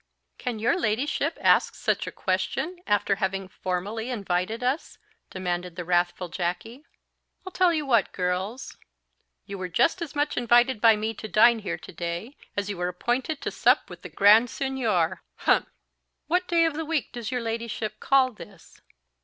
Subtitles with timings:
[0.39, 4.97] "Can your Ladyship ask such a question, after having formally invited us?"
[5.29, 6.83] demanded the wrathful Jacky.
[7.45, 8.77] "I'll tell you what, girls;
[9.45, 12.77] you were just as much invited by me to dine here to day as you
[12.77, 15.69] were appointed to sup with the Grand Seignior humph!"
[16.25, 18.81] "What day of the week does your Ladyship call this?"